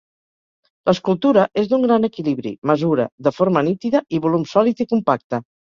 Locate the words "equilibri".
2.09-2.55